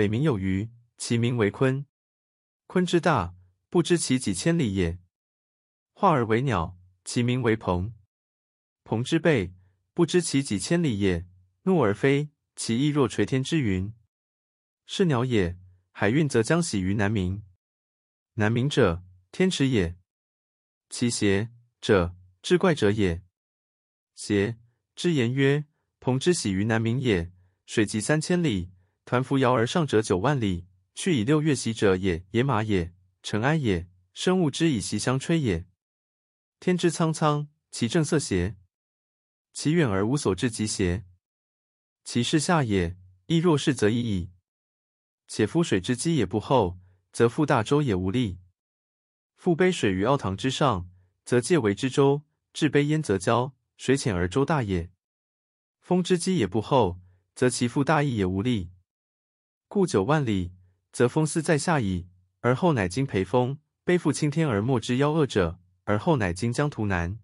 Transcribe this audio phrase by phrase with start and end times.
[0.00, 1.84] 北冥有鱼，其名为鲲。
[2.66, 3.34] 鲲之大，
[3.68, 4.98] 不知其几千里也。
[5.92, 7.92] 化而为鸟，其名为鹏。
[8.82, 9.52] 鹏之背，
[9.92, 11.26] 不知其几千里也。
[11.64, 13.92] 怒而飞，其翼若垂天之云。
[14.86, 15.58] 是鸟也，
[15.90, 17.42] 海运则将徙于南冥。
[18.36, 19.98] 南冥者，天池也。
[20.88, 21.50] 其谐
[21.82, 23.22] 者，志怪者也。
[24.14, 24.56] 谐
[24.96, 25.66] 之言曰：
[25.98, 27.30] 鹏之徙于南冥也，
[27.66, 28.70] 水击三千里。
[29.10, 32.24] 湍扶摇而上者九万里，去以六月息者也。
[32.30, 35.66] 野马也，尘埃也，生物之以息相吹也。
[36.60, 38.54] 天之苍苍，其正色邪？
[39.52, 41.02] 其远而无所至极邪？
[42.04, 44.30] 其视下也，亦若是则已矣。
[45.26, 46.78] 且夫水之积也不厚，
[47.10, 48.38] 则覆大舟也无力。
[49.36, 50.88] 覆杯水于奥堂之上，
[51.24, 52.22] 则介为之舟；
[52.52, 54.92] 置杯焉则交，水浅而舟大也。
[55.80, 57.00] 风之积也不厚，
[57.34, 58.70] 则其覆大翼也无力。
[59.72, 60.50] 故九万里，
[60.90, 62.08] 则风斯在下矣，
[62.40, 67.20] 而后乃经培风，背负青天而莫之夭峨者，而后乃经江图南。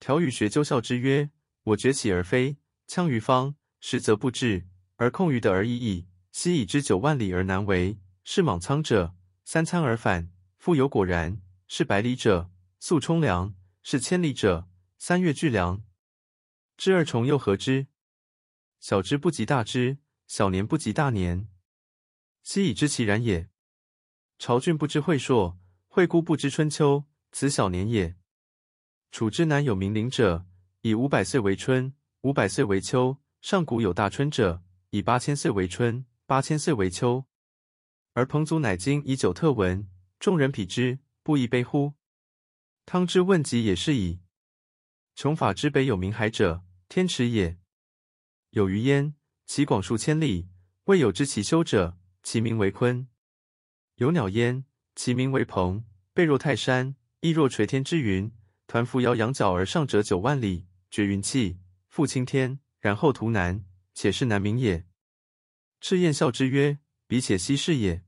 [0.00, 1.28] 调与学鸠笑之曰
[1.64, 2.56] ：“我崛起而飞，
[2.88, 6.08] 羌于方，实则不至，而控于德而已矣。
[6.30, 9.12] 昔已知九万里而难为，是莽苍者；
[9.44, 12.48] 三餐而返，复有果然，是百里者；
[12.80, 15.84] 宿充粮，是千里者；三月聚粮。
[16.78, 17.88] 知二重又何之？
[18.80, 21.48] 小之不及大之。”小年不及大年，
[22.42, 23.48] 昔已知其然也。
[24.38, 28.16] 曹浚不知晦朔，惠姑不知春秋，此小年也。
[29.10, 30.46] 楚之南有冥灵者，
[30.80, 37.26] 以五百岁为春，五百岁为秋；上古有大春者，以八千岁为春，八千岁为秋。
[38.14, 41.94] 而彭祖乃今以久特闻，众人匹之，不亦悲乎？
[42.84, 44.20] 汤之问疾也是矣。
[45.14, 47.58] 穷法之北有冥海者，天池也。
[48.50, 49.14] 有鱼焉。
[49.54, 50.48] 其广数千里，
[50.84, 53.08] 未有知其修者，其名为鲲。
[53.96, 54.64] 有鸟焉，
[54.94, 58.32] 其名为鹏，背若泰山，翼若垂天之云，
[58.66, 61.60] 湍扶摇羊角而上者九万里，绝云气，
[61.92, 63.62] 覆青天，然后图南，
[63.92, 64.86] 且是南冥也。
[65.82, 68.04] 赤焰笑之曰：“彼且奚是也？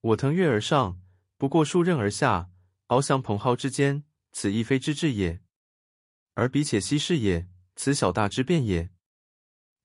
[0.00, 1.00] 我腾跃而上，
[1.36, 2.50] 不过数仞而下，
[2.88, 4.02] 翱翔蓬蒿之间，
[4.32, 5.40] 此亦非之至也。
[6.34, 7.46] 而彼且奚是也？
[7.76, 8.90] 此小大之变也。”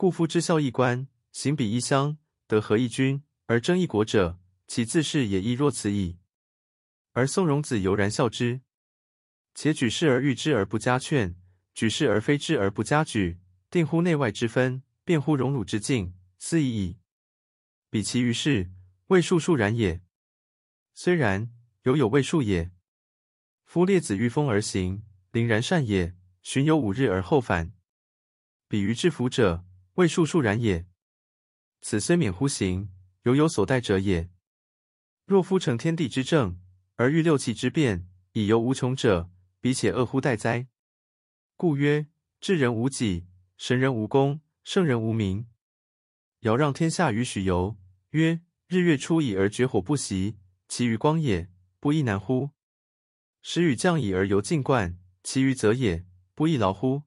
[0.00, 2.16] 故夫知效一官，行比一乡，
[2.46, 6.16] 德合一君，而争一国者，其自是也亦若此矣。
[7.12, 8.62] 而宋荣子犹然笑之。
[9.54, 11.36] 且举世而誉之而不加劝，
[11.74, 16.96] 举世而非之而不加举，定乎内外之分，辩乎荣辱之境，斯已矣。
[17.90, 18.70] 彼其余事，
[19.08, 20.00] 未数数然也。
[20.94, 21.52] 虽然，
[21.82, 22.70] 犹有未数也。
[23.66, 25.02] 夫列子御风而行，
[25.32, 27.74] 陵然善也；巡游五日而后返。
[28.66, 29.66] 彼余至服者，
[30.00, 30.86] 未数数然也，
[31.82, 32.90] 此虽免乎行，
[33.24, 34.30] 犹有，所待者也。
[35.26, 36.58] 若夫成天地之正，
[36.94, 40.68] 而欲六气之变，以犹无穷者，彼且恶乎待哉？
[41.54, 42.06] 故曰：
[42.40, 43.26] 至人无己，
[43.58, 45.46] 神人无功，圣人无名。
[46.40, 47.76] 尧让天下于许由，
[48.12, 52.52] 曰：日月出矣而绝火不息，其余光也，不亦难乎？
[53.42, 57.02] 时雨降矣而犹进贯，其余泽也，不亦劳乎？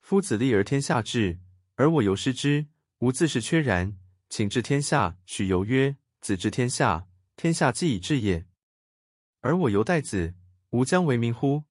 [0.00, 1.40] 夫子立而天下治。
[1.76, 2.66] 而我犹失之，
[2.98, 3.96] 吾自是缺然。
[4.28, 7.06] 请治天下，许由曰：“子治天下，
[7.36, 8.46] 天下既已治也。”
[9.40, 10.34] 而我犹待子，
[10.70, 11.64] 吾将为民乎？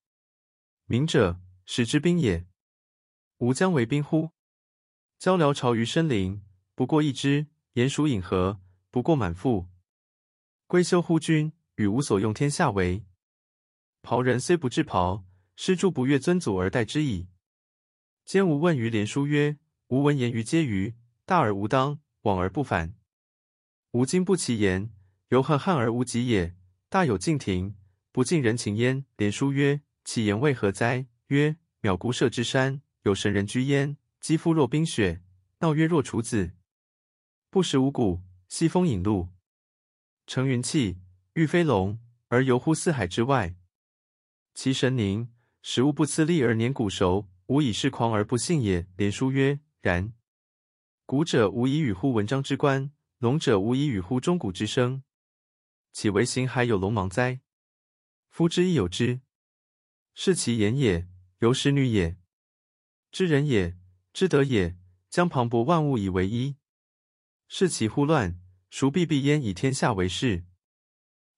[0.86, 2.46] 民者，时之兵也。
[3.38, 4.30] 吾将为兵乎？
[5.18, 6.42] 交辽朝于深林，
[6.74, 9.66] 不过一枝；鼹鼠饮河，不过满腹。
[10.68, 13.04] 归休乎君，与吾所用天下为。
[14.02, 15.26] 袍人虽不至袍，
[15.56, 17.28] 师诸不悦尊祖而待之矣。
[18.24, 19.58] 兼吾问于连书曰。
[19.88, 22.96] 吾闻言于嗟余，大而无当，往而不返。
[23.92, 24.90] 吾今不其言，
[25.28, 26.56] 犹恨汉而无及也。
[26.88, 27.76] 大有敬亭，
[28.10, 29.04] 不近人情焉。
[29.16, 33.96] 连书曰：“其言为何哉？”曰：“渺孤舍之山，有神人居焉。
[34.20, 35.22] 肌肤若冰雪，
[35.60, 36.50] 闹曰若处子。
[37.48, 39.28] 不食五谷，吸风饮露，
[40.26, 40.98] 乘云气，
[41.34, 43.54] 御飞龙，而游乎四海之外。
[44.52, 47.28] 其神宁，食物不刺毙而年谷熟。
[47.46, 49.60] 吾以是狂而不信也。”连书曰。
[49.86, 50.12] 然，
[51.04, 55.04] 古者无以与乎文章之观，龙者无以与乎钟鼓之声，
[55.92, 57.40] 岂为形骸有龙芒哉？
[58.28, 59.20] 夫之亦有之，
[60.12, 61.06] 是其言也，
[61.38, 62.16] 由使女也，
[63.12, 63.76] 知人也，
[64.12, 64.76] 知德也，
[65.08, 66.56] 将磅礴万物以为一，
[67.46, 70.44] 视其乎乱，孰必必焉以天下为事？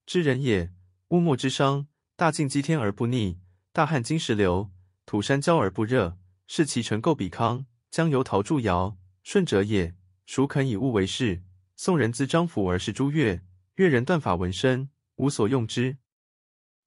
[0.06, 0.72] 知人也，
[1.08, 1.86] 物莫之伤，
[2.16, 3.40] 大径击天而不逆，
[3.72, 4.72] 大旱经石流，
[5.04, 8.98] 土山焦而不热，视其成垢比康，将由陶铸尧。
[9.22, 9.94] 顺者也，
[10.24, 11.42] 孰肯以物为事？
[11.76, 13.42] 宋人资张辅而视诸越，
[13.74, 15.98] 越人断法纹身，无所用之。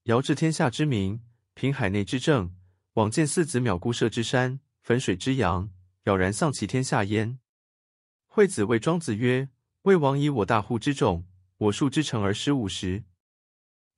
[0.03, 1.21] 尧治天下之民，
[1.53, 2.56] 平海内之政，
[2.94, 5.69] 往见四子邈姑射之山，汾水之阳，
[6.03, 7.39] 杳然丧其天下焉。
[8.25, 9.50] 惠子谓庄子曰
[9.83, 11.27] ：“魏王以我大户之众，
[11.57, 13.04] 我数之城而食五十，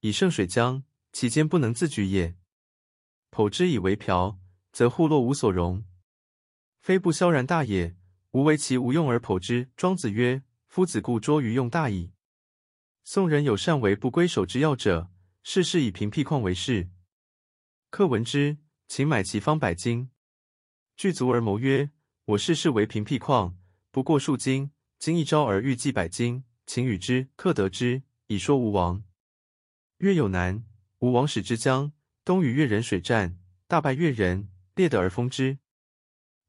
[0.02, 0.84] 以盛水江，
[1.14, 2.36] 其间不能自举也。
[3.32, 4.38] 剖之以为瓢，
[4.74, 5.86] 则户落无所容，
[6.84, 7.96] 非不萧然大也。”
[8.32, 9.70] 吾为其无用而剖之。
[9.78, 12.12] 庄子曰：“夫子固拙于用大矣。”
[13.06, 15.12] 宋人有善为不归守之要者，
[15.44, 16.90] 世世以平辟旷为事。
[17.90, 18.58] 客闻之，
[18.88, 20.10] 请买其方百斤，
[20.98, 21.92] 具足而谋曰
[22.26, 23.54] ：“我世世为平辟旷，
[23.92, 29.04] 不过数斤，今一朝而欲计百斤，请与之。”客得之，以说吴王。
[30.00, 30.66] 越有难，
[31.00, 31.94] 吴王使之江
[32.26, 33.38] 东与越人水战，
[33.68, 35.60] 大败越人，猎得而封之。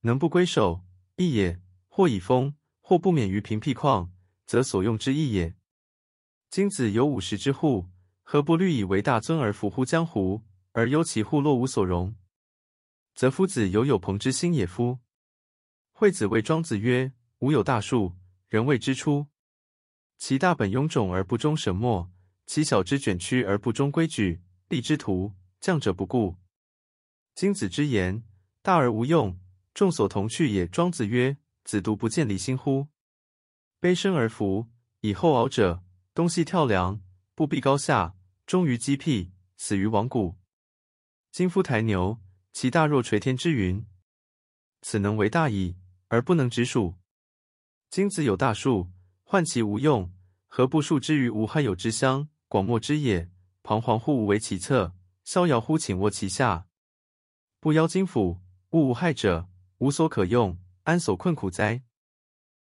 [0.06, 0.84] 能不归守，
[1.16, 1.60] 义也。
[1.88, 4.10] 或以封，或不免于平辟旷，
[4.46, 5.54] 则所用之义也。
[6.50, 7.88] 今子有五十之户，
[8.22, 10.42] 何不虑以为大尊而服乎江湖，
[10.72, 12.16] 而忧其户落无所容？
[13.14, 14.98] 则夫子犹有朋之心也夫。
[15.92, 18.16] 惠子谓庄子曰：“吾有大树，
[18.48, 19.28] 人谓之初。
[20.18, 22.10] 其大本臃肿而不忠绳墨，
[22.44, 24.42] 其小枝卷曲而不忠规矩。
[24.68, 26.36] 立之徒，降者不顾。
[27.36, 28.24] 今子之言，
[28.62, 29.38] 大而无用，
[29.74, 31.36] 众所同去也。”庄子曰。
[31.64, 32.88] 子独不见离心乎？
[33.80, 34.68] 悲身而服，
[35.00, 35.82] 以后敖者，
[36.12, 37.00] 东西跳梁，
[37.34, 38.14] 不避高下，
[38.46, 40.36] 终于击辟，死于罔谷。
[41.32, 42.20] 今夫台牛，
[42.52, 43.86] 其大若垂天之云，
[44.82, 45.78] 此能为大矣，
[46.08, 46.96] 而不能直属。
[47.88, 48.90] 今子有大树，
[49.22, 50.12] 患其无用，
[50.46, 53.30] 何不树之于无害有之乡，广谧之野，
[53.62, 54.94] 彷徨乎无为其侧，
[55.24, 56.66] 逍遥乎寝卧其下。
[57.58, 58.42] 不邀金斧，
[58.72, 59.48] 物无害者，
[59.78, 60.58] 无所可用。
[60.84, 61.82] 安所困苦哉？